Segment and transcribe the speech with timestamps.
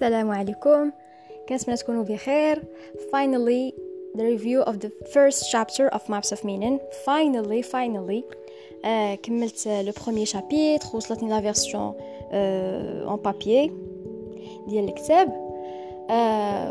[0.00, 0.90] السلام عليكم.
[1.48, 2.62] كنتمنى تكونوا بخير.
[3.12, 3.74] Finally
[4.16, 6.78] the review of the first chapter of maps of meaning.
[7.06, 8.22] Finally finally.
[8.84, 11.94] euh, كملت le premier chapitre وصلتني la version
[12.32, 13.72] en papier
[14.68, 15.28] ديال الكتاب.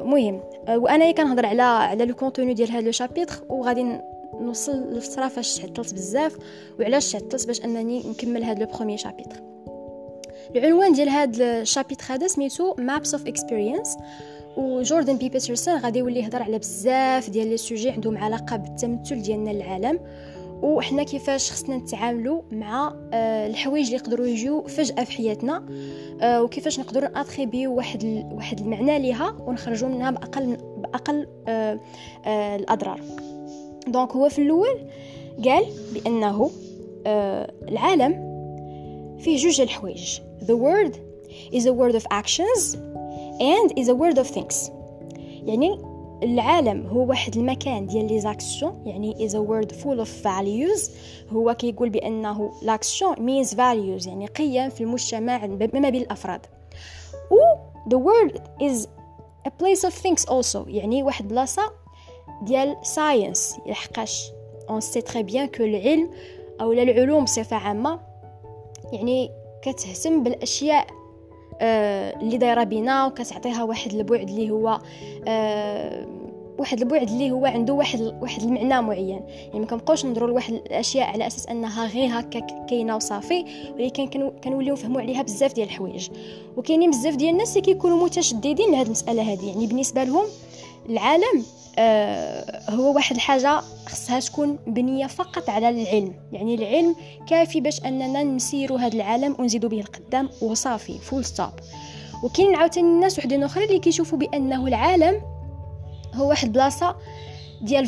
[0.01, 3.99] المهم euh, وأنا كنهضر على على le contenu ديال هذا le chapitre وغادي
[4.33, 6.37] نوصل للفترة فاش تعطلت بزاف
[6.79, 9.48] وعلاش تعطلت باش أنني نكمل هذا le premier chapitre
[10.55, 13.97] العنوان ديال هذا ال chapitre هذا سميتو Maps of Experience
[14.57, 19.49] وجوردن بي بيترسون غادي يولي يهضر على بزاف ديال les sujets عندهم علاقة بالتمثل ديالنا
[19.49, 19.99] للعالم.
[20.61, 25.65] وحنا كيفاش خصنا نتعاملوا مع آه، الحوايج اللي يقدروا يجيو فجأة في حياتنا.
[26.21, 31.79] آه، وكيفاش نقدروا ن attribu يو واحد واحد المعنى ليها ونخرجوا منها بأقل بأقل آه،
[32.55, 33.01] الأضرار.
[33.87, 34.89] donc هو في الأول
[35.45, 36.51] قال بأنه
[37.67, 38.29] العالم
[39.19, 40.19] فيه جوج الحوايج.
[40.41, 40.97] The world
[41.51, 42.75] is a world of actions
[43.39, 44.71] and is a world of things.
[45.43, 45.79] يعني
[46.23, 50.91] العالم هو واحد المكان ديال les actions يعني is a world full of values.
[51.33, 56.45] هو كيقول بأنه l'action means values يعني قيم في المجتمع ما بين الأفراد.
[57.31, 57.35] و
[57.89, 58.87] the world is
[59.47, 61.71] a place of things also يعني واحد بلاصة
[62.41, 63.67] ديال science.
[63.67, 64.31] لحقاش
[64.69, 66.09] on sait très bien que العلم
[66.61, 67.99] أو العلوم بصفة عامة
[68.91, 70.87] يعني كتهتم بالأشياء
[71.61, 74.79] آه اللي دايرة بينا وكتعطيها واحد البعد اللي هو
[75.27, 76.07] آه
[76.59, 79.21] واحد البعد اللي هو عنده واحد واحد المعنى معين.
[79.47, 84.73] يعني ما كنبقاوش نهضروا لواحد الأشياء على أساس أنها غير هكا كاينة وصافي ولكن كنوليو
[84.73, 86.09] نفهموا عليها بزاف ديال الحوايج.
[86.57, 90.25] وكاينين بزاف ديال الناس اللي كيكونوا متشددين لهاد المسألة هذه يعني بالنسبة لهم
[90.89, 91.45] العالم
[91.77, 96.13] آه هو واحد الحاجة خصها تكون بنية فقط على العلم.
[96.31, 96.95] يعني العلم
[97.27, 101.49] كافي باش أننا نسيروا هذا العالم ونزيدوا به القدام وصافي full stop
[102.23, 105.21] وكاين عاوتاني الناس وحدين أخرين اللي كيشوفوا بأنه العالم
[106.13, 106.95] هو واحد بلاصة
[107.61, 107.87] ديال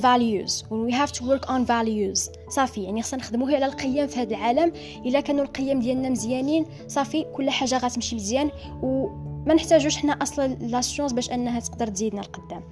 [0.69, 2.29] where we have to work on values.
[2.49, 4.73] صافي يعني خصنا نخدموا على القيم في هذا العالم.
[5.05, 8.51] إلا كانوا القيم ديالنا مزيانين صافي كل حاجة غتمشي مزيان.
[8.83, 9.07] و
[9.45, 10.81] ما نحتاجوش حنا أصلا لا
[11.11, 12.63] باش أنها تقدر تزيدنا القدام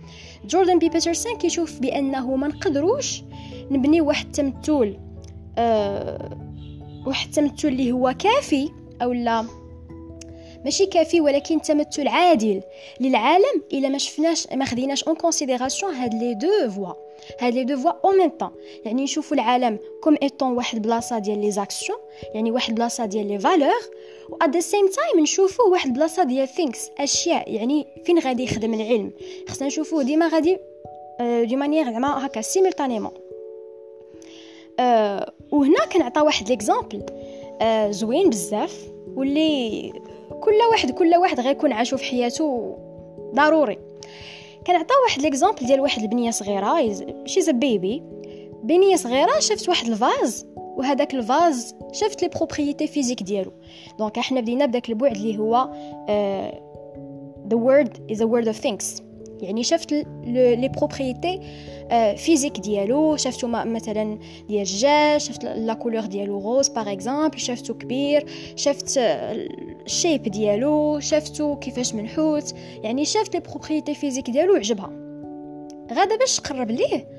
[0.46, 3.24] جوردن بي بيترسون كيشوف بأنه ما نقدروش
[3.72, 4.97] نبني واحد التمثل
[5.58, 6.38] أه
[7.06, 8.69] واحد التمثل اللي هو كافي
[9.02, 9.46] أو لا.
[10.66, 12.62] ماشي كافي ولكن تمثل عادل
[13.00, 16.94] للعالم إلا ما شفناش ما خديناش en considération هاد les deux voies.
[17.40, 18.51] هاد les deux voies au même temps
[18.85, 22.00] يعني نشوفوا العالم comme étant واحد بلاصة ديال les actions
[22.34, 23.81] يعني واحد بلاصة ديال les valeurs
[24.31, 28.73] و at the same time نشوفوا واحد بلاصه ديال things أشياء يعني فين غادي يخدم
[28.73, 29.12] العلم؟
[29.47, 30.57] خصنا نشوفوه ديما غادي
[31.22, 33.19] de manière زعما هكا simultanément
[34.79, 37.06] أه وهنا كنعطى واحد l'exemple
[37.62, 38.90] أه زوين بزاف.
[39.16, 39.94] واللي
[40.41, 42.78] كل واحد كل واحد غيكون عاشو في حياته
[43.35, 43.79] ضروري.
[44.67, 46.94] كنعطى واحد l'exemple ديال واحد البنية صغيرة
[47.25, 48.03] شي bébé
[48.63, 50.45] بنية صغيرة شفت واحد ال vase.
[50.79, 53.51] وهذاك ال vase شفت les propriétés physiques ديالو.
[54.00, 55.69] donc إحنا بدينا بداك البعد اللي هو
[57.50, 59.01] the world is a world of things
[59.41, 59.91] يعني شفت
[60.23, 61.41] les propriétés
[62.17, 63.17] physiques ديالو.
[63.17, 68.25] شفتو مثلا ديال الدجاج شفت la couleur ديالو rose par exemple شفتو كبير
[68.56, 68.97] شفت
[69.85, 72.56] ال shape ديالو شفتو كيفاش منحوت.
[72.84, 74.91] يعني شفت les propriétés physiques ديالو عجبها
[75.94, 77.19] غادا باش تقرب ليه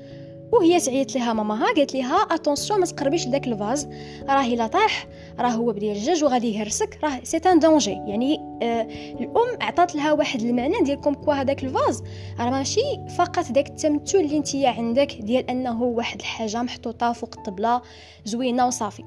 [0.51, 3.89] وهي تعيط لها ماماها قالت لها attention ما تقربيش لذاك ال vase.
[4.29, 5.07] راه الا طاح
[5.39, 6.99] راه هو بديال الدجاج وغادي يهرسك.
[7.03, 8.81] راه c'est un danger يعني آه
[9.19, 12.03] الأم عطات لها واحد المعنى ديال comme quoi هذاك ال vase؟
[12.39, 12.81] راه ماشي
[13.17, 17.81] فقط داك التمثل اللي انت عندك ديال أنه واحد الحاجة محطوطة فوق الطبلة
[18.25, 19.03] زوينة وصافي.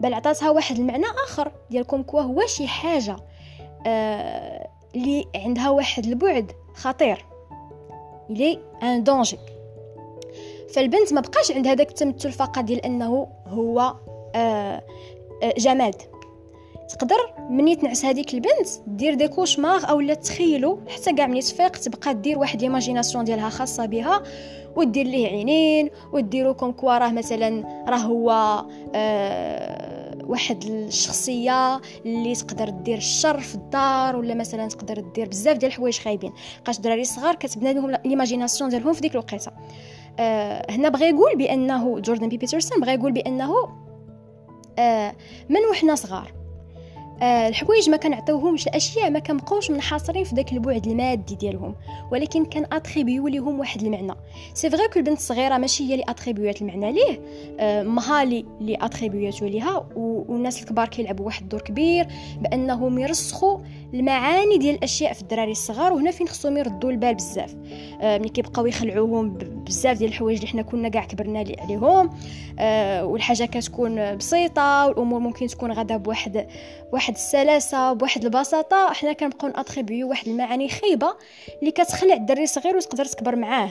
[0.00, 3.16] بل عطاتها واحد المعنى آخر ديال comme quoi هو شي حاجة
[3.86, 4.68] آه
[5.36, 7.24] عندها واحد البعد خطير.
[8.30, 9.38] c'est un danger
[10.74, 13.94] فالبنت ما بقاش عندها داك التمثل فقط ديال أنه هو
[14.34, 14.82] آه
[15.42, 15.94] آه جماد.
[16.88, 21.76] تقدر مني تنعس هذيك البنت دير des cauchemars أو لا تخيلو حتى كاع مني تفيق
[21.76, 24.22] تبقى دير واحد imagination ديالها خاصة بها
[24.76, 28.30] ودير ليه عينين وديرو comme quoi راه مثلا راه هو
[28.94, 35.70] آه واحد الشخصية اللي تقدر دير الشر في الدار ولا مثلا تقدر دير بزاف ديال
[35.70, 36.32] الحوايج خايبين.
[36.64, 37.96] بقاش الدراري الصغار كتبنى لهم
[38.68, 39.52] ديالهم في ديك الوقيتة.
[40.18, 43.52] آه هنا بغى يقول بأنه جوردن بي بيترسون بغى يقول بأنه
[44.78, 45.14] آه
[45.48, 46.32] من وحنا صغار.
[47.22, 51.74] آه الحوايج ما كنعطيوهمش الاشياء ما كنبقاوش منحاصرين في داك البعد المادي ديالهم
[52.12, 54.14] ولكن كان attribu يو ليهم واحد المعنى.
[54.54, 57.20] c'est vrai que البنت الصغيرة ماشي هي اللي اتريبيوات المعنى ليه
[57.60, 62.06] آه مها هي اللي attribu اتو ليها والناس الكبار كيلعبوا واحد الدور كبير
[62.40, 63.58] بأنهم يرسخوا
[63.94, 67.54] المعاني ديال الأشياء في الدراري الصغار وهنا فين خصهم يردوا البال بزاف.
[68.00, 72.10] آه ملي كيبقاو يخلعوهم بزاف ديال الحوايج اللي حنا كنا كاع كبرنا عليهم.
[72.58, 76.46] آه والحاجة كتكون بسيطة والأمور ممكن تكون غادا بواحد
[76.90, 78.92] بواحد السلاسة بواحد البساطة.
[78.92, 81.14] حنا كنبقاو ن attribu يو واحد المعاني خايبة
[81.60, 83.70] اللي كتخلع الدري الصغير وتقدر تكبر معاه.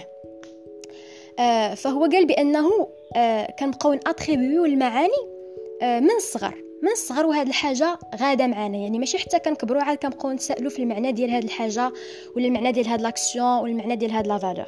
[1.40, 5.38] آه فهو قال بأنه آه كنبقاو ن attribu يو المعاني
[5.82, 6.67] آه من الصغر.
[6.84, 11.12] من الصغر وهاد الحاجة غاده معنا يعني ماشي حتى كنكبروا عاد كنبقاو نتسائلوا في المعنى
[11.12, 11.94] ديال هاد الحاجة
[12.36, 14.66] ولا المعنى ديال هاد l'action ولا المعنى ديال هاد la valeur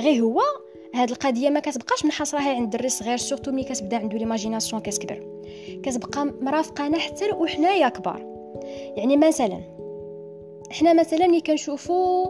[0.00, 0.40] غير هو
[0.94, 5.26] هاد القضية ما كتبقاش منحصرة على عند الدري الصغير surtout ملي كتبدا عنده l'imagination كتكبر.
[5.82, 8.26] كتبقى مرافقانا حتى وحنايا كبار.
[8.96, 9.60] يعني مثلا
[10.70, 12.26] حنا مثلا ملي كنشوفوا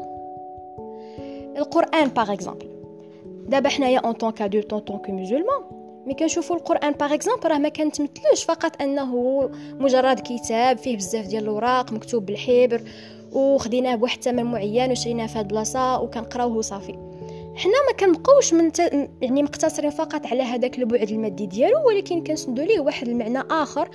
[1.57, 2.69] القرآن par exemple
[3.49, 5.75] دابا حنايا en tant qu'adulte en tant que musulman
[6.06, 9.50] ملي كنشوفوا القرآن par exemple راه ما كنتمثلوش فقط أنه
[9.81, 12.82] مجرد كتاب فيه بزاف ديال الاوراق مكتوب بالحبر
[13.32, 16.93] وخديناه بواحد الثمن معين وشريناه في هاد البلاصه وكنقراوه صافي.
[17.56, 18.79] حنا ما كنبقاوش من ت...
[19.23, 23.88] يعني مقتصرين فقط على هذاك البعد المادي ديالو ولكن كنسندو ليه واحد المعنى آخر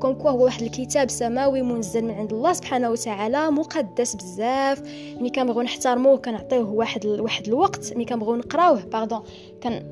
[0.00, 4.82] comme quoi هو واحد الكتاب سماوي منزل من عند الله سبحانه وتعالى مقدس بزاف.
[5.20, 9.22] ملي كنبغيو نحترموه كنعطيوه واحد واحد الوقت ملي كنبغيو نقراوه باردون
[9.60, 9.90] كان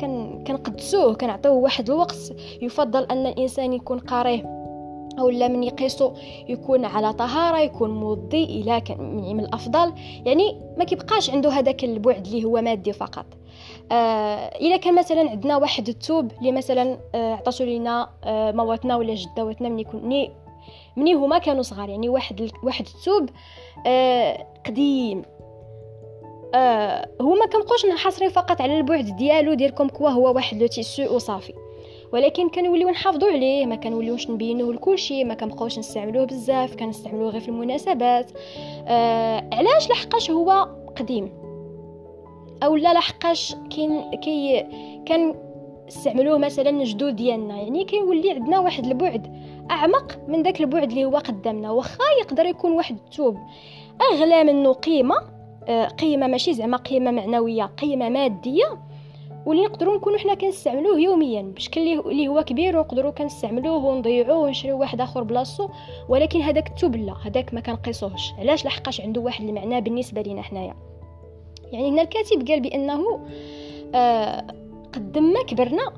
[0.00, 2.32] كان كنقدسوه كنعطيوه واحد الوقت
[2.62, 4.60] يفضل أن الإنسان يكون قاريه
[5.18, 6.12] أو لا من يقيسو
[6.48, 9.92] يكون على طهارة يكون موضي إلى من الأفضل.
[10.26, 13.26] يعني ما كيبقاش عنده هذاك البعد اللي هو مادي فقط.
[13.92, 19.14] آه إلا كان مثلا عندنا واحد التوب اللي مثلا آه عطاتو لينا آه مواتنا ولا
[19.14, 20.30] جداواتنا من يكون مني
[20.96, 21.88] مني هما كانوا صغار.
[21.88, 23.30] يعني واحد واحد التوب
[23.86, 25.22] آه قديم.
[26.54, 27.86] آه هو ما كنبقوش
[28.32, 31.52] فقط على البعد ديالو ديال comme quoi هو واحد le tissu وصافي.
[32.12, 37.48] ولكن كنوليو نحافظوا عليه ما كنوليوش نبينوه لكلشي ما كنبقاوش نستعملوه بزاف كنستعملوه غير في
[37.48, 38.30] المناسبات.
[38.86, 41.32] آه علاش لحقاش هو قديم؟
[42.62, 44.66] أو لا لحقاش كاين كي
[45.06, 45.34] كان
[45.88, 51.16] استعملوه مثلا جدود ديالنا؟ يعني كيولي عندنا واحد البعد أعمق من داك البعد اللي هو
[51.16, 53.36] قدامنا واخا يقدر يكون واحد الثوب
[54.12, 55.39] أغلى منه قيمة
[55.98, 58.78] قيمة ماشي زعما قيمة معنوية قيمة مادية
[59.46, 61.42] واللي نقدروا نكونوا حنا كنستعملوه يوميا.
[61.42, 65.68] بشكل اللي هو كبير ونقدروا كنستعملوه ونضيعوه ونشريو واحد آخر بلاصتو.
[66.08, 68.32] ولكن هذاك التوب لا هذاك ما كنقيسوهش.
[68.38, 70.76] علاش لحقاش عنده واحد المعنى بالنسبة لينا حنايا؟
[71.72, 73.20] يعني هنا الكاتب قال بأنه
[73.94, 74.46] آه
[74.92, 75.92] قدم ما كبرنا.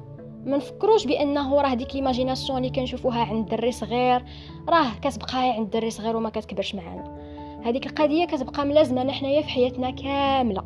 [0.44, 4.25] ما نفكروش بأنه راه ديك l'imagination اللي كنشوفوها عند الدري صغير
[4.69, 7.22] راه كتبقى عند الدري صغير وما كتكبرش معانا.
[7.64, 10.64] هذيك القضية كتبقى ملازمة حنايا في حياتنا كاملة.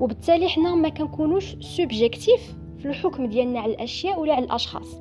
[0.00, 5.00] وبالتالي حنا ما كنكونوش subjectif في الحكم ديالنا على الأشياء ولا على الأشخاص.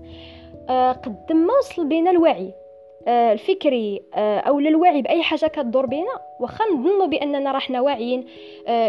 [0.70, 2.54] آه قد ما وصل بينا الوعي
[3.08, 8.26] آه الفكري آه أو الوعي بأي حاجة كدور بينا واخا نظنوا بأننا راه حنا واعيين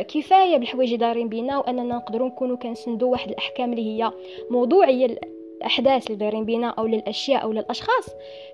[0.08, 4.12] كفاية بالحوايج اللي دايرين بينا وأننا نقدروا نكونوا كنسندوا واحد الأحكام اللي هي
[4.50, 5.19] موضوعية
[5.56, 8.11] الاحداث اللي دايرين بينا أو للأشياء أو للأشخاص.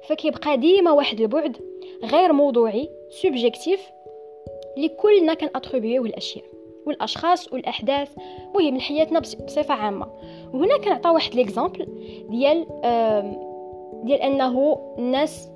[0.08, 1.56] فكيبقى ديما واحد البعد
[2.04, 3.90] غير موضوعي subjectif
[4.76, 6.44] اللي حنا كن attribu يوه الاشياء
[6.86, 8.08] والأشخاص والأحداث.
[8.54, 10.06] مهم لحياتنا بصفة عامة.
[10.54, 11.86] وهنا كنعطى واحد l'exemple
[12.30, 12.66] ديال
[14.04, 15.48] ديال أنه الناس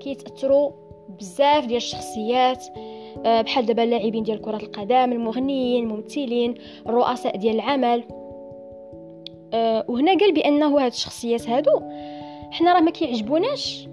[0.00, 0.70] كيتأثروا
[1.18, 2.64] بزاف ديال الشخصيات
[3.26, 6.54] آه، بحال دابا اللاعبين ديال كرة القدم المغنيين الممثلين
[6.86, 8.04] الرؤساء ديال العمل.
[9.54, 11.80] آه، وهنا قال بأنه هاد الشخصيات هادو
[12.50, 13.88] حنا راه ما كيعجبوناش.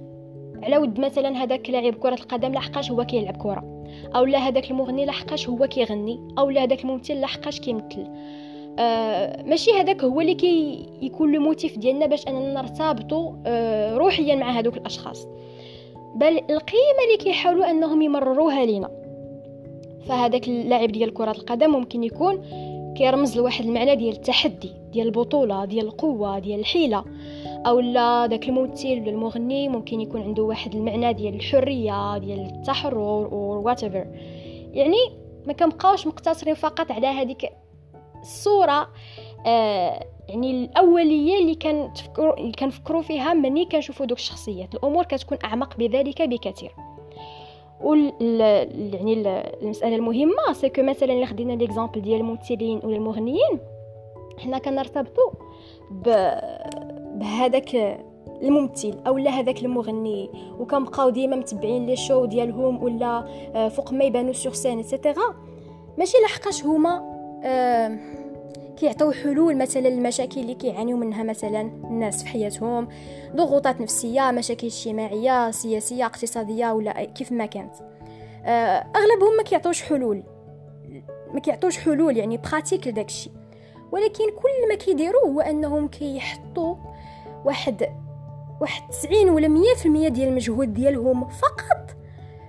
[0.64, 3.84] على ود مثلا هذاك لاعب كرة القدم لحقاش هو كيلعب كرة
[4.16, 8.08] أو لا هذاك المغني لحقاش هو كيغني أو لا هذاك الممثل لحقاش كيمثل.
[8.80, 14.36] آه ماشي هذاك هو اللي كي يكون لو موتيف ديالنا باش أننا نرتبطوا آه روحيا
[14.36, 15.28] مع هذوك الأشخاص.
[16.16, 18.90] بالقيمة اللي كيحاولوا أنهم يمرروها لينا.
[20.08, 22.42] فهذاك اللاعب ديال كرة القدم ممكن يكون
[22.98, 27.04] كيرمز لواحد المعنى ديال التحدي ديال البطولة ديال القوة ديال الحيلة.
[27.68, 33.26] أو لا داك الممثل ولا المغني ممكن يكون عنده واحد المعنى ديال الحرية ديال التحرر
[33.26, 34.08] أو whatever
[34.74, 34.98] يعني
[35.48, 37.50] ما كنبقاوش مقتصرين فقط على هذيك
[38.22, 38.90] الصورة
[39.46, 44.76] آه يعني الأولية اللي كنتفكروا اللي كنفكروا فيها ملي كنشوفوا دوك الشخصيات.
[44.76, 46.72] الأمور كتكون أعمق بذلك بكثير.
[47.82, 48.14] وال
[48.94, 49.14] يعني
[49.62, 53.60] المسألة المهمة c'est que مثلا اللي خدينا l'exemple ديال الممثلين ولا المغنيين
[54.38, 55.32] حنا كنرتبطوا
[57.16, 58.00] بهذاك
[58.42, 60.30] الممثل أو لا هذاك المغني.
[60.60, 65.36] وكنبقاو ديما متبعين les shows ديالهم ولا آه، فوق ما يبانو sur scène et cetera
[65.98, 67.18] ماشي لحقاش هما
[68.78, 72.88] كيعطيو حلول مثلا للمشاكل اللي كيعانيو منها مثلا الناس في حياتهم
[73.36, 77.76] ضغوطات نفسية مشاكل اجتماعية سياسية اقتصادية ولا كيف ما كانت.
[78.46, 80.24] آه، أغلبهم ما كيعطوش حلول.
[81.34, 83.32] ما كيعطوش حلول يعني براتيك لداكشي
[83.92, 86.76] ولكن كل ما كيديروا هو أنهم كيحطوا
[87.46, 87.90] واحد
[88.62, 89.48] واحد 90 ولا
[90.08, 91.96] 100% ديال المجهود ديالهم فقط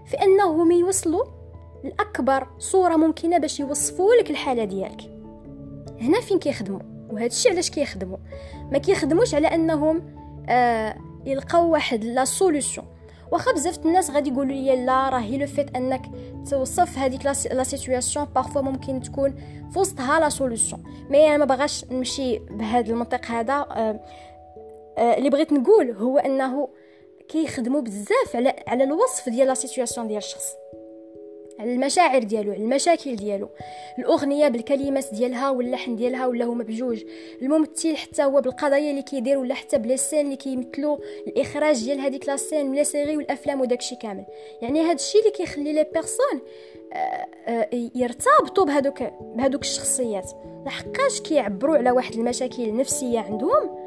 [0.06, 1.24] في أنهم يوصلوا
[1.84, 5.17] لأكبر صورة ممكنة باش يوصفوا لك الحالة ديالك.
[6.00, 8.18] هنا فين كيخدموا؟ وهذا الشيء علاش كيخدموا؟
[8.72, 10.02] ما كيخدموش على أنهم
[10.48, 12.82] آه يلقاو واحد la solution
[13.32, 16.02] واخا بزاف الناس غادي يقولوا لي لا راهي le fait أنك
[16.50, 19.34] توصف هذيك la situation parfois ممكن تكون
[19.72, 20.78] في وسطها la solution
[21.10, 23.52] mais أنا ما بغاش نمشي بهذا المنطق هذا.
[23.52, 24.00] آه
[24.98, 26.68] آه اللي بغيت نقول هو أنه
[27.28, 30.52] كيخدموا بزاف على على الوصف ديال la situation ديال الشخص.
[31.58, 33.48] على المشاعر ديالو على المشاكل ديالو.
[33.98, 37.04] الأغنية بالكلمات ديالها واللحن ديالها ولا هما بجوج
[37.42, 42.00] الممثل حتى هو بالقضايا اللي كيدير ولا حتى ب les scènes اللي كيمثلوا الإخراج ديال
[42.00, 44.24] هذيك la scène من séries والافلام وداكشي كامل.
[44.62, 46.40] يعني هذا الشيء اللي كيخلي les personnes
[46.92, 50.30] آه، آه، يرتبطوا بهذوك بهذوك الشخصيات.
[50.66, 53.78] لحقاش كيعبروا على واحد المشاكل النفسية عندهم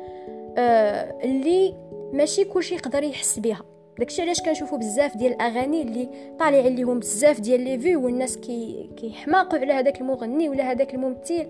[0.57, 1.75] آه، اللي
[2.13, 3.70] ماشي كلشي يقدر يحس بها.
[3.99, 8.89] داكشي علاش كنشوفوا بزاف ديال الأغاني اللي طالعين ليهم بزاف ديال les vues والناس كي
[8.97, 11.47] كيحماقوا على هذاك المغني ولا هذاك الممثل.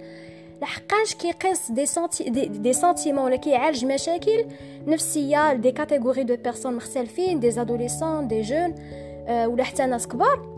[0.62, 4.46] لحقاش كيقيس des senti des, des sentiments ولا كيعالج مشاكل
[4.88, 8.76] نفسية des catégories de personnes مختلفين des adolescents des jeunes
[9.28, 10.52] آه ولا حتى ناس كبار.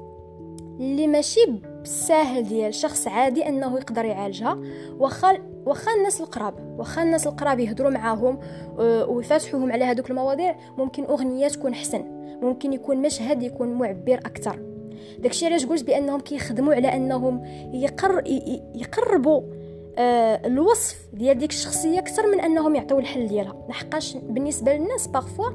[0.79, 1.45] اللي ماشي
[1.79, 4.59] بالساهل ديال شخص عادي أنه يقدر يعالجها
[4.99, 8.39] واخا واخا الناس القراب واخا الناس القراب يهضروا معاهم
[8.79, 12.03] آه، ويفتحوهم على هذوك المواضيع ممكن أغنية تكون حسن
[12.41, 14.59] ممكن يكون مشهد يكون معبر أكثر
[15.19, 17.43] داكشي علاش قلت بأنهم كيخدموا على أنهم
[17.73, 18.23] يقر
[18.75, 19.41] يقربوا
[19.97, 23.65] آه الوصف ديال ديك الشخصية أكثر من أنهم يعطيو الحل ديالها.
[23.69, 25.49] لحقاش بالنسبة للناس parfois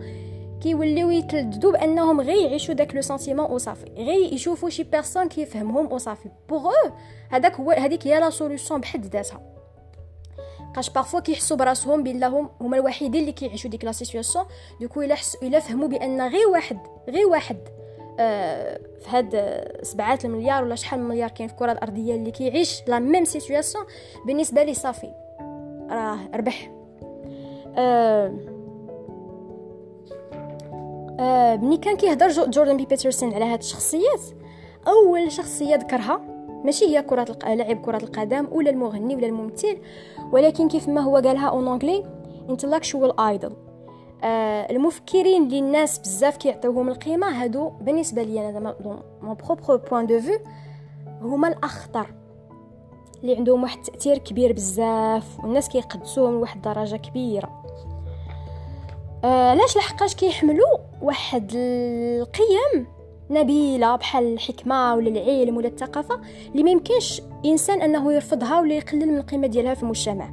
[0.61, 6.29] كيوليو يتلذذوا بأنهم غير يعيشوا داك le sentiment وصافي غير يشوفوا شي personne كيفهمهم وصافي
[6.49, 6.73] pour
[7.31, 9.58] هذاك هو هذيك هي la solution بحد ذاتها.
[10.77, 14.45] قاش parfois كيحسوا براسهم بانهم هما الوحيدين اللي كيعيشوا ديك la situation
[14.81, 17.59] du coup الا حس الا فهموا بان غير واحد غير واحد
[18.21, 22.83] آه في هاد سبعات المليار ولا شحال من مليار كاين في الكره الارضيه اللي كيعيش
[22.89, 23.85] la même situation
[24.27, 25.13] بالنسبة لي صافي
[25.91, 26.71] راه ربح
[27.77, 28.39] آه
[31.21, 34.21] آه ملي كان كيهضر جوردن بي بيترسون على هاد الشخصيات
[34.87, 39.79] اول شخصيه ذكرها ماشي هي كرة لاعب كرة القدم ولا المغني ولا الممثل
[40.33, 42.05] ولكن كيف ما هو قالها en anglais
[42.49, 43.53] intellectual idol
[44.25, 48.77] آه المفكرين اللي الناس بزاف كيعطيوهم القيمة هادو بالنسبة لي أنا
[49.23, 50.39] mon propre point de vue
[51.23, 52.15] هما الأخطر.
[53.23, 57.65] اللي عندهم واحد التاثير كبير بزاف والناس كيقدسوهم لواحد الدرجة كبيرة.
[59.25, 62.98] آه علاش لحقاش كيحملوا واحد القيم؟
[63.31, 66.21] نبيلة بحال الحكمة ولا العلم ولا الثقافه
[66.53, 70.31] اللي ما يمكنش إنسان أنه يرفضها ولا يقلل من القيمة ديالها في المجتمع.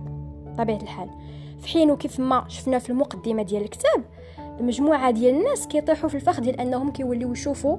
[0.58, 1.10] طبيعة الحال.
[1.60, 4.04] في حين كيف ما شفنا في المقدمة ديال الكتاب
[4.60, 7.78] مجموعه ديال الناس كيطيحوا في الفخ ديال أنهم كيوليو يشوفوا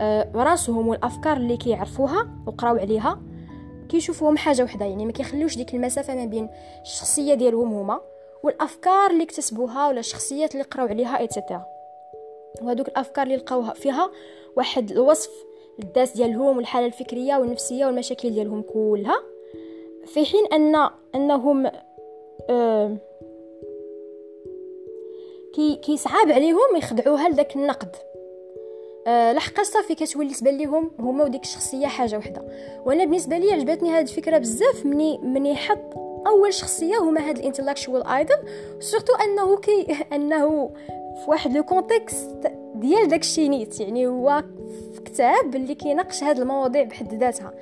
[0.00, 3.20] آه راسهم والأفكار اللي كيعرفوها وقراو عليها
[3.88, 6.48] كيشوفوهم حاجة وحدة يعني ما كيخليوش ديك المسافة ما بين
[6.82, 8.00] الشخصية ديالهم هما
[8.42, 11.66] والأفكار اللي اكتسبوها ولا الشخصيات اللي قراو عليها ايتترا
[12.62, 14.10] وهذوك الأفكار اللي لقاوها فيها
[14.56, 15.30] واحد الوصف
[15.78, 19.22] الداس ديالهم والحالة الفكرية والنفسية والمشاكل ديالهم كلها
[20.06, 21.70] في حين ان أنهم
[22.50, 22.96] آه
[25.54, 27.96] كي كيصعب عليهم يخدعوها لذاك النقد.
[29.06, 32.42] أه لحقاش صافي كتولي تبان لهم هما وديك الشخصية حاجة وحدة.
[32.86, 35.94] وأنا بالنسبة لي عجبتني هذه الفكرة بزاف مني مني حط
[36.26, 38.38] أول شخصية هما هاد ال intellectual idol
[38.78, 39.86] surtout أنه كي
[40.16, 40.70] أنه
[41.24, 44.42] في واحد le contexte ديال داكشي نيت يعني هو
[44.94, 47.52] في كتاب اللي كيناقش هاد المواضيع بحد ذاتها.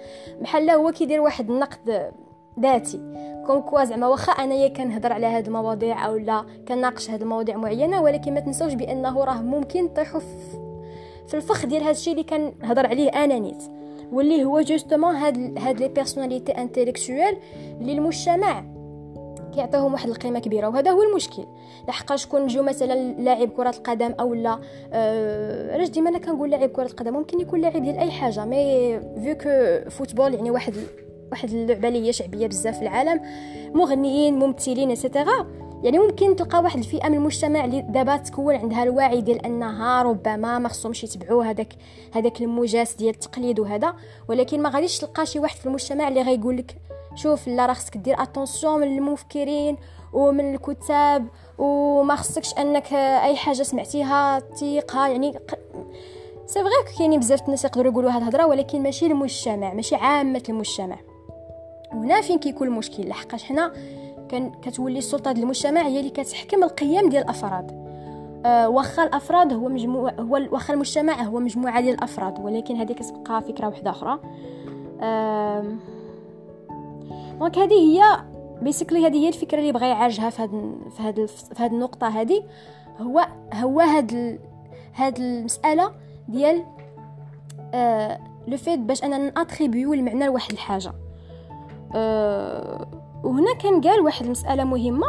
[0.40, 2.12] بحال هو كيدير واحد النقد
[2.60, 2.98] ذاتي.
[3.46, 8.02] comme quoi زعما واخا انايا كنهضر على هاد المواضيع أو لا كناقش هاد المواضيع معينة
[8.02, 10.20] ولكن ما تنسوش بأنه راه ممكن طيحوا
[11.26, 13.62] في الفخ ديال هادشي اللي كنهضر عليه أنا نيت.
[14.12, 17.38] واللي هو justement هاد هاد les personnalités intellectuelles
[17.80, 18.64] اللي المجتمع
[19.56, 21.44] كيعطيهم واحد القيمة كبيرة وهذا هو المشكل.
[21.88, 24.58] لحقاش كون نجيو مثلا لاعب كرة القدم أو لا؟
[24.92, 29.00] آه علاش ديما أنا كنقول لاعب كرة القدم؟ ممكن يكون لاعب ديال أي حاجة mais
[29.00, 30.74] vu que football يعني واحد
[31.30, 33.20] واحد اللعبة اللي هي شعبية بزاف في العالم
[33.74, 35.46] مغنيين ممثلين et cetera
[35.82, 40.58] يعني ممكن تلقى واحد الفئة من المجتمع اللي دابا تكون عندها الوعي ديال أنها ربما
[40.58, 41.72] ما خصهمش يتبعوا هذاك
[42.12, 43.94] هذاك الموجات ديال التقليد وهذا
[44.28, 46.76] ولكن ما غاديش تلقى شي واحد في المجتمع اللي غيقول لك
[47.16, 49.76] شوف لا راه خصك دير attention من المفكرين
[50.12, 51.26] ومن الكتاب
[51.58, 55.08] وما خصكش انك اي حاجة سمعتيها تيقها.
[55.08, 55.38] يعني
[56.46, 60.96] c'est vrai كاينين بزاف الناس يقدروا يقولوا هاد الهضرة ولكن ماشي المجتمع ماشي عامة المجتمع.
[61.94, 63.72] وهنا فين كيكون المشكل؟ لحقاش حنا
[64.28, 67.86] كان كتولي السلطة ديال المجتمع هي اللي كتحكم القيم ديال الأفراد.
[68.46, 73.42] أه واخا الأفراد هو مجموع هو واخا المجتمع هو مجموعة ديال الأفراد ولكن هذه كتبقى
[73.42, 74.18] فكرة واحدة أخرى.
[75.00, 75.64] أه
[77.38, 78.24] donc هذه هي
[78.62, 80.50] basically هذه هي الفكرة اللي بغى يعالجها في هاد
[80.96, 82.42] في هاد في هاد النقطة هذه
[83.00, 84.40] هو هو هاد
[84.94, 85.92] هاد المسألة
[86.28, 86.64] ديال
[87.74, 90.92] آه le fait باش أنا ن attribuer المعنى لواحد الحاجة.
[91.94, 92.86] آه
[93.24, 95.06] وهنا كان قال واحد المسألة مهمة.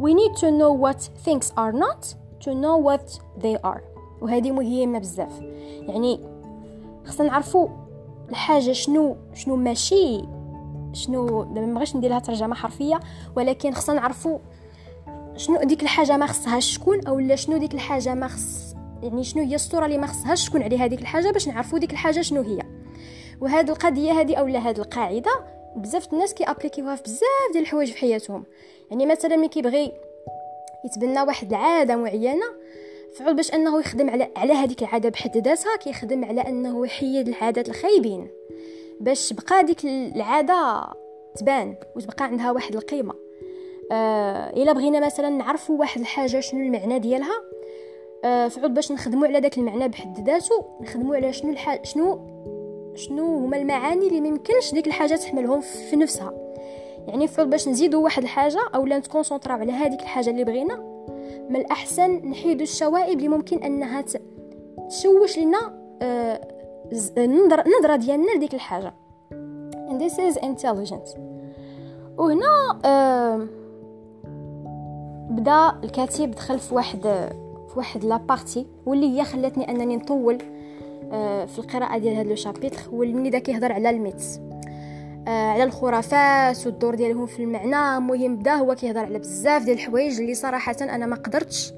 [0.00, 3.80] We need to know what things are not to know what they are.
[4.20, 5.40] وهذه مهمة بزاف.
[5.88, 6.20] يعني
[7.06, 7.68] خصنا نعرفوا
[8.30, 10.22] الحاجة شنو شنو ماشي
[10.92, 13.00] شنو ما بغيتش ندير لها ترجمة حرفية
[13.36, 14.38] ولكن خصنا نعرفوا
[15.36, 19.54] شنو ديك الحاجة ما خصهاش شكون اولا شنو ديك الحاجة ما خص يعني شنو هي
[19.54, 22.62] الصورة اللي ما خصهاش تكون عليها هذيك الحاجة باش نعرفوا ديك الحاجة شنو هي.
[23.40, 25.30] وهاد القضية هذه اولا هاد القاعدة
[25.76, 28.44] بزاف الناس كيابليكيوها في بزاف ديال الحوايج في حياتهم.
[28.90, 29.92] يعني مثلا ملي كيبغي
[30.84, 32.46] يتبنى واحد العادة معينة
[33.18, 37.68] فعول باش أنه يخدم على على هذيك العادة بحد ذاتها كيخدم على أنه يحيد العادات
[37.68, 38.39] الخايبين.
[39.00, 40.82] باش بقى ديك العادة
[41.36, 43.14] تبان وتبقى عندها واحد القيمة.
[43.92, 47.42] آه إلا بغينا مثلا نعرفوا واحد الحاجة شنو المعنى ديالها
[48.24, 51.84] آه فعود باش نخدموا على داك المعنى بحد ذاته نخدموا على شنو الح...
[51.84, 52.20] شنو
[52.94, 56.32] شنو هما المعاني اللي ميمكنش ديك الحاجة تحملهم في نفسها.
[57.08, 60.76] يعني فعوض باش نزيدوا واحد الحاجة اولا نت concentrer او على هذيك الحاجة اللي بغينا
[61.48, 64.04] من الأحسن نحيدوا الشوائب اللي ممكن أنها
[64.88, 66.49] تشوش لنا آه
[67.18, 68.94] النظره ديالنا لديك الحاجة.
[69.90, 71.18] And this is intelligence.
[72.18, 72.78] وهنا
[75.30, 77.02] بدا الكاتب دخل في واحد
[77.68, 80.38] في واحد la partie واللي هي خلاتني أنني نطول
[81.12, 84.40] آه في القراءة ديال هذا le chapitre واللي بدا كيهضر على ال myths
[85.28, 87.96] آه على الخرافات والدور ديالهم في المعنى.
[87.96, 91.72] المهم بدا هو كيهضر على بزاف ديال الحوايج اللي صراحة أنا ما قدرتش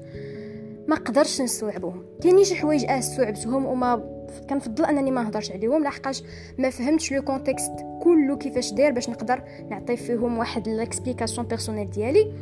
[0.87, 2.05] ما قدرتش نستوعبهم.
[2.21, 6.23] كاينين شي حوايج آه أستوعبتهم وما كنفضل أنني ما نهضرش عليهم لحقاش
[6.57, 12.33] ما فهمتش le contexte كله كيفاش داير باش نقدر نعطي فيهم واحد l'explication personnelle ديالي.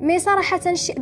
[0.00, 0.92] mais صراحة شي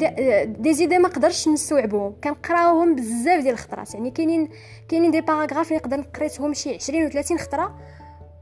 [0.45, 2.15] des idées ما قدرتش نستوعبهم.
[2.25, 3.95] كنقراوهم بزاف ديال الخطرات.
[3.95, 4.49] يعني كاينين
[4.89, 7.79] كاينين des paragraphes اللي نقدر نقريتهم شي 20 و 30 خطرة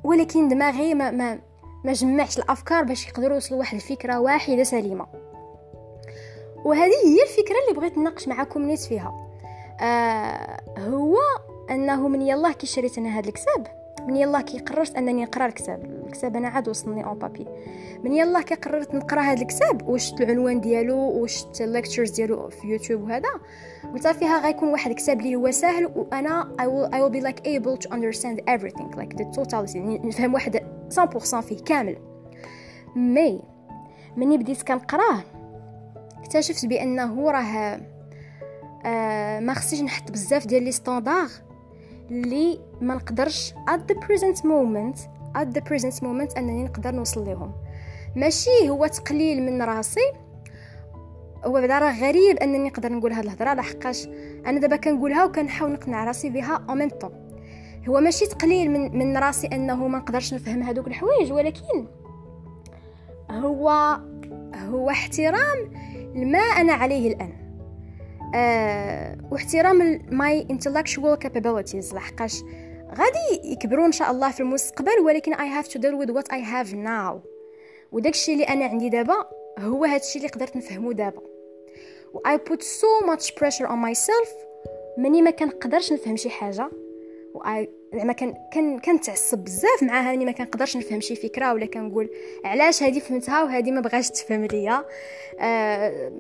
[0.04, 1.38] ولكن دماغي ما ما
[1.84, 5.06] ما جمعش الأفكار باش يقدروا يوصلوا واحد الفكرة واحدة سليمة.
[6.64, 9.28] وهذه هي الفكرة اللي بغيت نناقش معكم نيت فيها.
[9.80, 11.16] آه هو
[11.70, 13.66] أنه من يلاه كي شريت أنا هذا الكتاب
[14.06, 17.46] من يلاه كي قررت أنني نقرأ الكتاب الكتاب أنا عاد وصلني en papier
[18.04, 22.68] من يلاه كي قررت نقرأ هذا الكتاب وشفت العنوان ديالو وشفت ال lectures ديالو في
[22.68, 23.28] يوتيوب وهذا
[23.92, 27.40] قلت فيها غيكون واحد الكتاب اللي هو سهل وأنا I will, I will be like
[27.46, 30.62] able to understand everything like the totality يعني نفهم واحد
[30.94, 31.96] 100% فيه كامل.
[32.96, 33.40] مي
[34.16, 35.24] مني بديت كنقراه
[36.18, 37.80] اكتشفت بأنه راه
[38.86, 41.28] آه ما خصنيش نحط بزاف ديال لي ستاندار
[42.10, 44.98] اللي ما نقدرش at the present moment
[45.36, 47.52] at the present moment أنني نقدر نوصل لهم
[48.16, 50.12] ماشي هو تقليل من راسي.
[51.44, 54.06] هو بعدا راه غريب أنني نقدر نقول هاد الهضرة لحقاش
[54.46, 57.10] أنا دابا كنقولها وكنحاول نقنع راسي بها أو ميم طون
[57.88, 61.86] هو ماشي تقليل من من راسي أنه ما نقدرش نفهم هادوك الحوايج ولكن
[63.30, 63.98] هو
[64.54, 65.72] هو احترام
[66.14, 67.47] لما أنا عليه الآن.
[69.30, 71.94] واحترام ماي intellectual capabilities.
[71.94, 72.42] لحقاش
[72.88, 76.72] غادي يكبروا إن شاء الله في المستقبل ولكن I have to deal with I have
[76.72, 77.14] now.
[77.92, 79.14] وداك الشيء اللي أنا عندي دابا
[79.58, 81.22] هو هذا الشيء اللي قدرت نفهمه دابا.
[82.14, 84.28] و I put so much pressure on myself
[84.98, 86.70] مني ما كنقدرش نفهم شي حاجة.
[87.34, 91.66] و I زعما كان كان كنتعصب بزاف معاها ملي ما كنقدرش نفهم شي فكرة ولا
[91.66, 92.10] كنقول
[92.44, 94.84] علاش هذه فهمتها وهذه ما بغاش تفهم ليا.
[95.40, 96.12] أه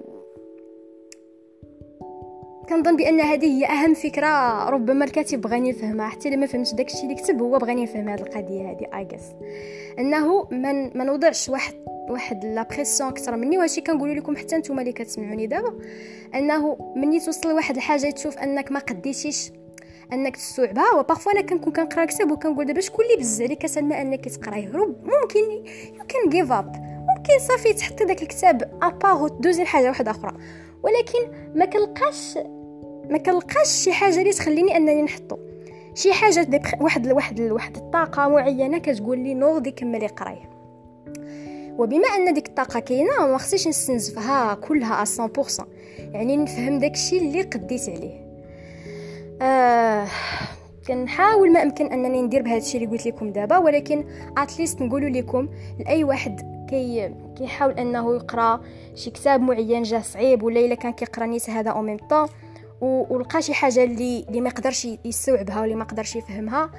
[2.68, 7.02] كنظن بأن هذه هي أهم فكرة ربما الكاتب بغاني يفهمها حتى إلا ما فهمش داكشي
[7.02, 9.32] اللي كتب هو بغاني يفهم هذه القضية هذه اي جس
[9.98, 11.74] أنه من ما نوضعش واحد
[12.10, 15.78] واحد la pression أكثر مني وهادشي كنقول لكم حتى نتوما اللي كتسمعوني دابا.
[16.34, 19.52] أنه ملي توصل لواحد الحاجة تشوف أنك ما قديتيش
[20.12, 24.00] أنك تستوعبها و parfois أنا كنكون كنقرأ كتاب وكنقول دابا شكون اللي بز عليك سلمى
[24.00, 25.40] أنك تقراه ممكن
[25.94, 26.72] you can give up
[27.08, 30.32] ممكن صافي تحطي داك الكتاب après دوزي لحاجة واحدة أخرى.
[30.82, 31.18] ولكن
[31.54, 32.38] ما كنلقاش
[33.10, 35.36] ما كنلقاش شي حاجة اللي تخليني أنني نحطو.
[35.94, 40.50] شي حاجة ديك واحد واحد واحد الطاقة معينة كتقول لي نوضي كملي قرايه
[41.78, 45.64] وبما أن ديك الطاقة كاينة ما خصنيش نستنزفها كلها 100%
[46.00, 48.28] يعني نفهم داكشي اللي قديت عليه.
[49.42, 50.06] آه
[50.88, 54.04] كنحاول ما أمكن أنني ندير بهذا الشيء اللي قلت لكم دابا ولكن
[54.36, 56.40] at least نقول لكم لأي واحد
[56.70, 58.60] كي كيحاول أنه يقرأ
[58.94, 62.28] شي كتاب معين جا صعيب ولا إلا كان كيقرأ نيت هذا au même temps
[62.80, 66.70] ولقى شي حاجة اللي اللي ما يقدرش يستوعبها ولا ما يقدرش يفهمها.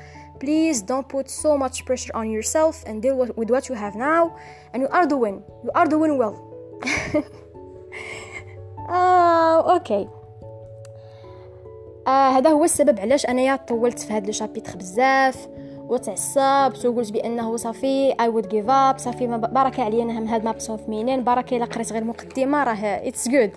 [0.43, 4.23] Please don't put so much pressure on yourself and deal with what you have now.
[4.73, 5.35] And you are doing
[5.65, 6.35] you are doing well.
[8.89, 10.07] آه okay
[12.07, 15.47] آه هذا هو السبب علاش أنايا طولت في هذا le chapitre بزاف.
[15.89, 20.89] وتعصبت وقلت بأنه صافي I would give up صافي بركه عليا أنا هاد Maps of
[20.89, 23.51] Meaning بركه إلا قريت غير مقدمة راه it's good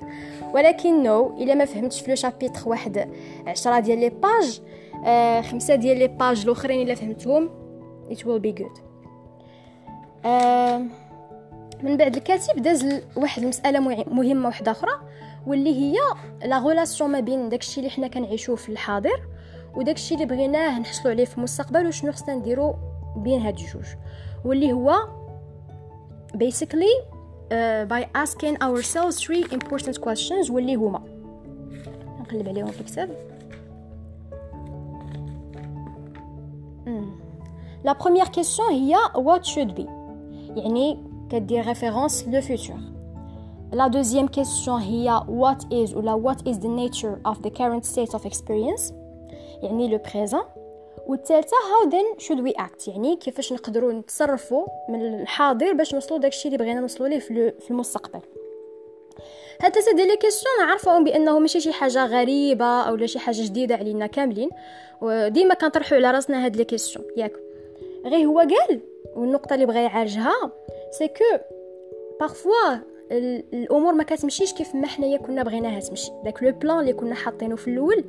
[0.55, 3.11] ولكن no إلا ما فهمتش في le chapitre واحد
[3.47, 4.61] 10 ديال les pages
[5.07, 7.51] آه خمسة ديال les pages الأخرين إلا فهمتهم
[8.13, 8.81] will be good.
[10.25, 10.83] آه
[11.83, 14.93] من بعد الكاتب داز واحد المسألة مهمة واحدة أخرى
[15.47, 15.97] واللي هي
[16.45, 19.32] la relation ما بين داكشي اللي حنا كنعيشوه في الحاضر
[19.77, 22.75] وداكشي اللي بغيناه نحصلوا عليه في المستقبل وشنو خصنا نديرو
[23.17, 23.87] بين هاد الجوج
[24.45, 24.95] واللي هو
[26.33, 26.95] basically
[27.51, 31.03] uh, by asking ourselves three important questions واللي هما.
[32.21, 33.33] نقلب عليهم في الكتاب.
[37.85, 39.89] la première question هي what should be.
[40.57, 40.99] يعني
[41.31, 42.77] كدير référence le futur
[43.73, 48.15] la deuxième question هي what is ولا what is the nature of the current state
[48.19, 48.93] of experience.
[49.63, 50.43] يعني le présent.
[51.07, 56.49] والثالثة how then should we act يعني كيفاش نقدروا نتصرفوا من الحاضر باش نوصلوا داكشي
[56.49, 58.21] اللي بغينا نوصلوا ليه في المستقبل.
[59.61, 63.75] هاد ثلاثة ديال les questions نعرفهم بأنه ماشي شي حاجة غريبة أو شي حاجة جديدة
[63.75, 64.51] علينا كاملين.
[65.01, 67.07] وديما كنطرحوا على راسنا هاد les questions.
[67.17, 67.33] ياك.
[68.05, 68.81] غير هو قال
[69.17, 70.53] والنقطة اللي بغى يعالجها
[70.91, 71.25] c'est que
[72.21, 76.11] parfois الأمور ما كتمشيش كيف ما حنايا كنا بغيناها تمشي.
[76.25, 78.05] داك le plan اللي كنا حاطينه في الأول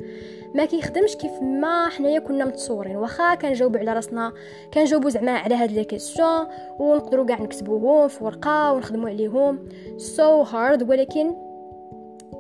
[0.56, 2.96] ما كيخدمش كيف ما حنايا كنا متصورين.
[2.96, 4.34] واخا كنجاوبوا على راسنا
[4.74, 6.48] كنجاوبوا زعما على هاد les questions
[6.80, 9.60] ونقدروا كاع نكتبوهم في ورقة ونخدموا عليهم.
[9.98, 11.34] سو so هارد ولكن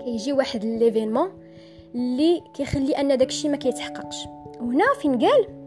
[0.04, 1.30] كيجي واحد ليفينمون
[1.95, 4.26] اللي كيخلي أن داكشي ما كيتحققش.
[4.60, 5.62] وهنا فين قال؟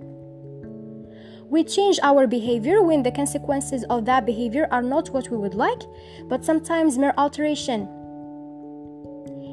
[1.50, 5.54] We change our behavior when the consequences of that behavior are not what we would
[5.54, 5.82] like,
[6.30, 7.90] but sometimes mere alteration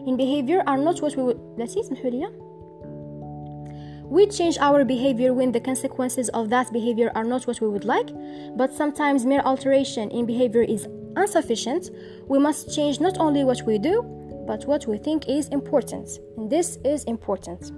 [0.07, 1.41] in behavior are not what we would.
[1.59, 1.87] That's it,
[4.09, 7.85] We change our behavior when the consequences of that behavior are not what we would
[7.85, 8.11] like,
[8.57, 11.91] but sometimes mere alteration in behavior is insufficient.
[12.27, 14.03] We must change not only what we do,
[14.47, 16.09] but what we think is important.
[16.37, 17.73] And this is important.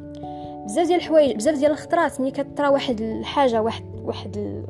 [0.67, 4.66] بزاف ديال الحوايج بزاف ديال الخطرات ملي كطرا واحد الحاجه واحد واحد ال...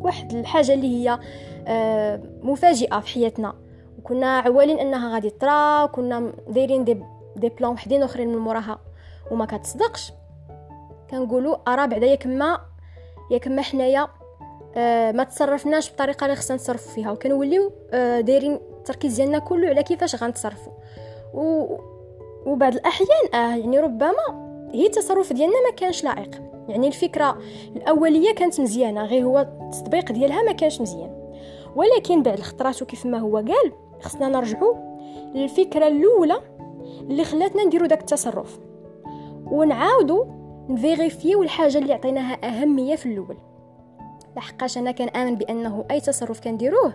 [0.00, 1.18] واحد الحاجة اللي هي
[1.66, 3.54] آه مفاجئة في حياتنا.
[3.98, 7.02] وكنا عوالين أنها غادي تطرا وكنا دايرين دي
[7.36, 8.78] دي بلان وحدين آخرين من موراها
[9.30, 10.12] وما كتصدقش.
[11.10, 12.58] كنقولوا ارا بعدا ياك ما
[13.30, 14.08] ياك ما حنايا
[14.76, 17.10] آه ما تصرفناش بطريقة اللي خصنا نتصرفوا فيها.
[17.10, 20.72] وكنوليو آه دايرين التركيز ديالنا كله على كيفاش غنتصرفوا.
[21.34, 21.76] و
[22.46, 26.49] وبعض الأحيان آه يعني ربما هي التصرف ديالنا ما كانش لائق.
[26.70, 27.38] يعني الفكرة
[27.76, 31.20] الأولية كانت مزيانة غير هو التطبيق ديالها ما كانش مزيان.
[31.76, 34.74] ولكن بعد الخطرات وكيف ما هو قال خصنا نرجعوا
[35.34, 36.40] للفكرة الأولى
[37.00, 38.60] اللي خلاتنا نديرو داك التصرف.
[39.50, 40.24] ونعاودوا
[40.68, 43.36] نفيريفيو الحاجة اللي عطيناها أهمية في الأول.
[44.36, 46.94] لحقاش أنا كنامن بأنه أي تصرف كنديروه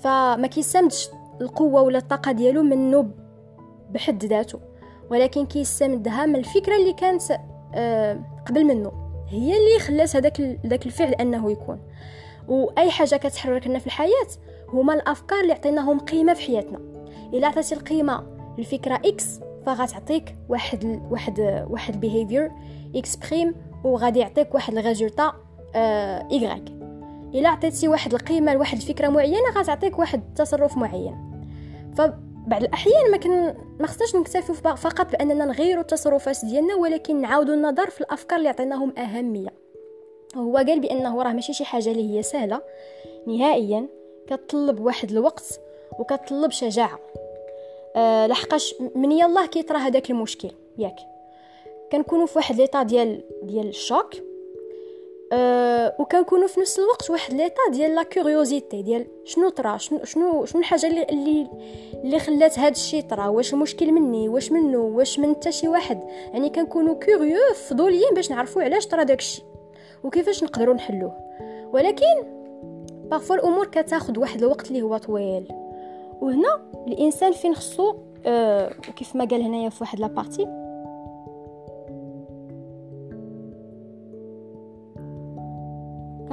[0.00, 1.08] فما كيسامدش
[1.40, 3.10] القوة ولا الطاقة ديالو منه
[3.90, 4.60] بحد ذاته.
[5.10, 7.22] ولكن كيستمدها من الفكرة اللي كانت
[7.74, 8.92] آه، قبل منه.
[9.28, 11.80] هي اللي خلات هذاك ذاك الفعل أنه يكون.
[12.48, 14.26] وأي حاجة كتحركنا في الحياة
[14.68, 16.78] هما الأفكار اللي عطيناهم قيمة في حياتنا.
[17.34, 18.26] إلا عطيتي القيمة
[18.58, 22.52] للفكره X فغتعطيك واحد واحد واحد ال behavior
[22.94, 25.32] X prime وغادي يعطيك واحد ال résultat
[26.32, 26.64] Y
[27.34, 31.16] إلا عطيتي واحد القيمة لواحد الفكرة معينة غتعطيك واحد التصرف معين.
[31.96, 32.00] ف
[32.46, 37.90] بعض الأحيان ما كن ما خصناش نكتفيو فقط بأننا نغيروا التصرفات ديالنا ولكن نعاودوا النظر
[37.90, 39.52] في الأفكار اللي عطيناهم أهمية.
[40.36, 42.62] هو قال بأنه راه ماشي شي حاجة اللي هي سهلة.
[43.26, 43.88] نهائيا
[44.26, 45.60] كتطلب واحد الوقت
[45.98, 46.98] وكتطلب شجاعة.
[47.96, 50.96] أه لحقاش من يلاه كيطرا هذاك المشكل ياك.
[51.92, 54.29] كنكونوا في واحد ليطا ديال ديال الشوك.
[55.32, 60.44] أه وكنكونوا في نفس الوقت واحد ليطا ديال لا كوريوزيتي ديال شنو طرا شنو شنو
[60.44, 61.50] شنو الحاجة اللي اللي
[62.04, 66.00] اللي خلات هذا الشيء طرا؟ واش المشكل مني؟ واش منه واش من حتى شي واحد؟
[66.32, 69.42] يعني كنكونوا curieux فضوليين باش نعرفوا علاش طرا داكشي
[70.04, 71.16] وكيفاش نقدروا نحلوه.
[71.72, 72.40] ولكن
[72.90, 75.48] parfois الأمور كتاخذ واحد الوقت اللي هو طويل.
[76.20, 77.94] وهنا الإنسان فين خصو
[78.26, 80.46] أه كيف ما قال هنايا في واحد la partie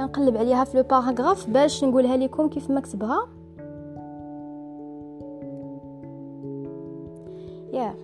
[0.08, 3.28] كنقلب عليها في le paragraphe باش نقولها لكم كيف ما كتبها.
[7.72, 7.94] يا.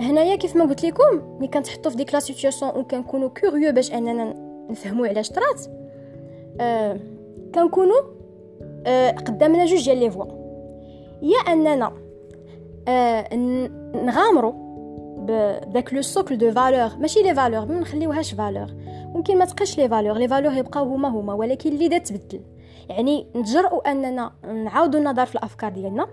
[0.00, 4.34] هنايا كيف ما قلت لكم ملي كنتحطوا في ديك la situation وكنكونوا curieux باش أننا
[4.70, 5.60] نفهموا علاش طرات
[6.60, 7.00] آه
[7.54, 8.02] كنكونوا
[8.86, 10.24] آه قدامنا جوج ديال les voies.
[11.22, 11.92] يا أننا
[12.88, 13.36] آه
[14.04, 14.52] نغامروا
[15.18, 18.66] بداك le socle de valeurs ماشي les valeurs ما نخليوهاش valeurs.
[19.14, 20.18] ممكن ما تبقاش les valeurs.
[20.18, 22.40] les valeurs يبقاو هما هما ولكن اللي تبدل.
[22.88, 26.08] يعني نتجرؤوا أننا نعاودوا النظر في الأفكار ديالنا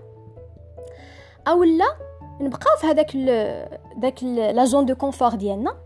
[1.48, 1.96] أو لا
[2.40, 3.16] نبقاو في هذاك
[3.96, 5.76] داك la zone de confort ديالنا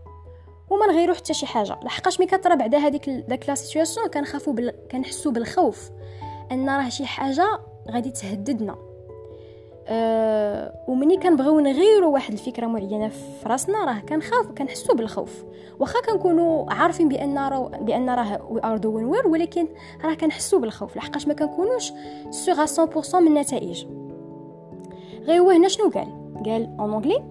[0.69, 1.79] وما نغيروا حتى شي حاجة.
[1.83, 4.73] لحقاش ملي كطرا بعدا هذيك داك la situation كنخافوا بال...
[4.91, 5.91] كنحسوا بالخوف
[6.51, 7.59] أن راه شي حاجة
[7.91, 8.75] غادي تهددنا.
[9.87, 15.43] أه ومني كنبغيو نغيروا واحد الفكرة معينة في راسنا راه كنخاف كنحسوا بالخوف.
[15.79, 19.67] واخا كنكونوا عارفين بأن راه بأن راه we are doing well ولكن
[20.03, 21.91] راه كنحسوا بالخوف لحقاش ما كنكونوش
[22.29, 23.85] sûr 100% من النتائج.
[25.21, 26.07] غير هو هنا شنو قال؟
[26.45, 27.21] قال en anglais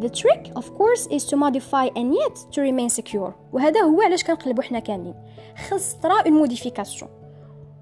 [0.00, 3.32] The trick of course is to modify and yet to remain secure.
[3.52, 5.14] وهذا هو علاش كنقلبوا حنا كاملين.
[5.70, 7.17] خص طرا اون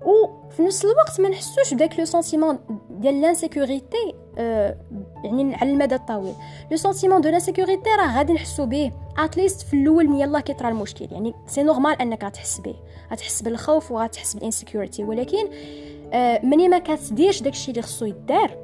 [0.06, 2.58] وفي نفس الوقت ما نحسوش بداك le sentiment
[2.90, 4.76] ديال l'insécurité آه
[5.24, 6.34] يعني على المدى الطويل.
[6.70, 10.68] le sentiment de l'insécurité راه غادي نحسو به at least في الأول من يلاه كيطرا
[10.68, 11.08] المشكل.
[11.10, 12.74] يعني c'est normal أنك غتحس به
[13.12, 15.48] غتحس بالخوف وغتحس ب l'insécurité ولكن
[16.12, 18.58] آه مني ما كتديرش داكشي اللي خصو يدار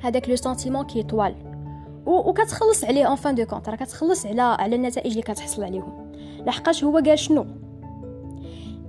[0.00, 1.34] هذاك le sentiment كيطوال
[2.06, 6.12] وكتخلص عليه en fin de compte راه كتخلص على على النتائج اللي كتحصل عليهم.
[6.46, 7.63] لحقاش هو قال شنو؟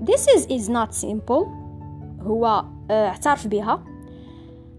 [0.01, 1.47] This is is not simple.
[2.21, 3.83] هو uh, اعترف بها.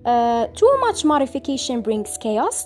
[0.04, 2.64] uh, too much modification brings chaos.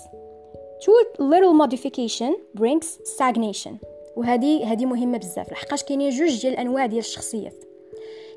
[0.85, 3.71] Too little modification brings stagnation.
[4.15, 5.51] وهذه هذه مهمة بزاف.
[5.51, 7.63] لحقاش كاينين جوج ديال الأنواع ديال الشخصيات.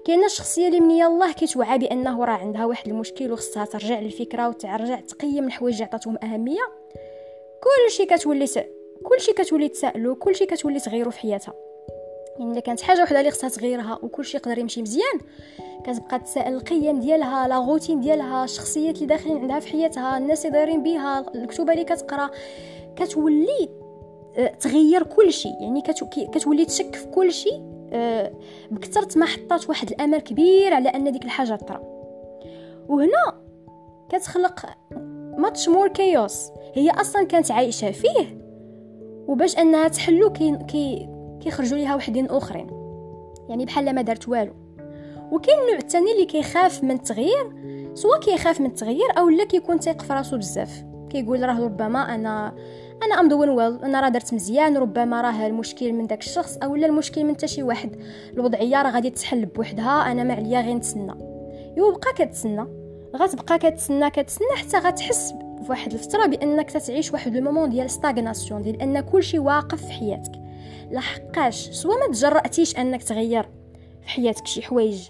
[0.06, 5.00] كاينة الشخصيه اللي من يلاه كتوعى بأنه راه عندها واحد المشكل وخصها ترجع للفكرة وترجع
[5.00, 6.62] تقيم الحوايج اللي عطاتهم أهمية.
[7.62, 8.58] كلشي كتولي س...
[9.02, 11.54] كلشي كتولي تسألو كلشي كتولي تغيرو في حياتها.
[12.38, 15.20] يعني إلا كانت حاجة وحدة اللي خصها تغيرها وكلشي يقدر يمشي مزيان
[15.84, 20.58] كتبقى تسائل القيم ديالها لا روتين ديالها الشخصيات اللي داخلين عندها في حياتها الناس اللي
[20.58, 22.30] دايرين بها الكتب اللي كتقرا
[22.96, 23.68] كتولي
[24.36, 25.82] آه، تغير كل شيء يعني
[26.32, 28.32] كتولي تشك في كل شيء آه،
[28.70, 31.82] بكثرة ما حطات واحد الأمل كبير على أن ديك الحاجة طرا
[32.88, 33.44] وهنا
[34.08, 34.66] كتخلق
[35.38, 38.44] much more chaos هي أصلا كانت عايشة فيه
[39.28, 41.08] وباش أنها تحلو كي
[41.44, 42.66] كيخرجوا ليها وحدين أخرين.
[43.48, 44.52] يعني بحال ما دارت والو.
[45.32, 47.52] وكاين النوع الثاني اللي كيخاف من التغيير
[47.94, 50.84] سواء كيخاف من التغيير أو لا كيكون تيق في راسو بزاف.
[51.10, 52.54] كيقول راه ربما أنا
[53.02, 56.76] أنا I'm doing well أنا راه درت مزيان ربما راه المشكل من داك الشخص أو
[56.76, 57.96] لا المشكل من حتى شي واحد.
[58.32, 61.14] الوضعية راه غادي تحل بوحدها أنا ما عليا غير نتسنى.
[61.76, 62.66] يبقى كتسنى
[63.16, 65.34] غتبقى كتسنى كتسنى حتى غتحس
[65.66, 70.43] فواحد الفترة بأنك تتعيش واحد ال moment ديال stagnation ديال أن كلشي واقف في حياتك.
[70.90, 73.48] لحقاش soit ما تجرأتيش أنك تغير
[74.02, 75.08] في حياتك شي حوايج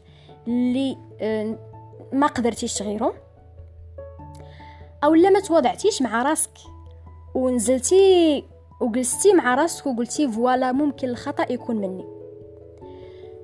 [0.49, 1.59] اللي آه،
[2.13, 3.13] ما قدرتيش تغيرهم؟
[5.05, 6.51] أو لا ما توضعتيش مع راسك
[7.35, 8.45] ونزلتي
[8.81, 12.05] وجلستي مع راسك وقلتي voilà ممكن الخطأ يكون مني.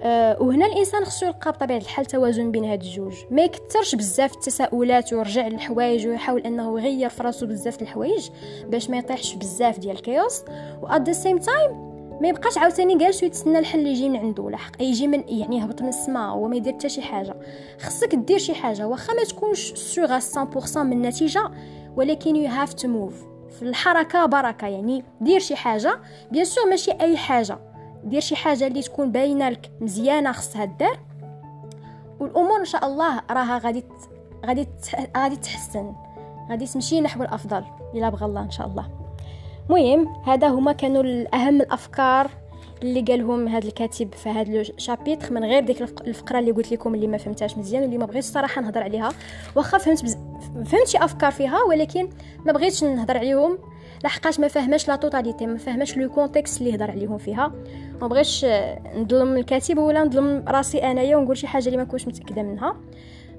[0.03, 3.14] أه وهنا الإنسان خصو يلقى بطبيعة الحال توازن بين هاد الجوج.
[3.31, 8.31] ما يكثرش بزاف التساؤلات ويرجع للحوايج ويحاول أنه يغير في راسو بزاف الحوايج
[8.66, 10.42] باش ما يطيحش بزاف ديال ال chaos.
[10.83, 11.89] و at the same time
[12.20, 15.88] ما يبقاش عاوتاني جالس ويتسنى الحل يجي من عنده لحق يجي من يعني يهبط من
[15.88, 17.37] السماء وما يدير حتى شي حاجة.
[17.80, 21.50] خصك دير شي حاجة واخا ما تكونش sûre 100% من النتيجة
[21.96, 23.14] ولكن you have to move
[23.59, 26.00] في الحركة بركة يعني دير شي حاجة.
[26.31, 27.59] bien sûr ماشي أي حاجة.
[28.04, 31.00] دير شي حاجة اللي تكون باينة لك مزيانة خصها دار
[32.20, 33.85] والأمور إن شاء الله راها غادي
[34.46, 34.68] غادي
[35.16, 35.92] غادي تحسن.
[36.50, 37.64] غادي تمشي نحو الأفضل.
[37.94, 38.99] إلا بغى الله إن شاء الله.
[39.70, 42.30] مهم هذا هما كانوا اهم الأفكار
[42.83, 46.94] اللي قالهم هذا الكاتب في هذا le chapitre من غير ديك الفقرة اللي قلت لكم
[46.94, 49.09] اللي ما فهمتهاش مزيان واللي ما بغيتش صراحة نهضر عليها.
[49.56, 50.18] واخا فهمت بز...
[50.66, 52.09] فهمت شي أفكار فيها ولكن
[52.46, 53.59] ما بغيتش نهضر عليهم.
[54.04, 57.52] لحقاش ما فهمش la totalité ما فهمش le contexte اللي هضر عليهم فيها.
[58.00, 58.46] ما بغيتش
[58.96, 62.76] نظلم الكاتب ولا نظلم راسي أنايا ونقول شي حاجة اللي ما كنتش متأكدة منها.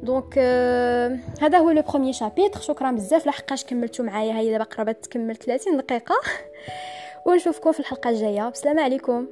[0.03, 4.33] donc euh, هذا هو le premier chapitre شكرا بزاف لحقاش كملتوا معايا.
[4.33, 6.15] هي دابا قربت تكمل 30 دقيقة.
[7.25, 8.49] ونشوفكم في الحلقة الجاية.
[8.49, 9.27] بسلام عليكم.